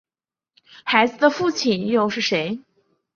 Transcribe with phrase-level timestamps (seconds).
[0.83, 2.59] 孩子的父亲又是谁？